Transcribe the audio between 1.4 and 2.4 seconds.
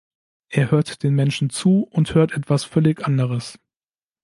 zu und hört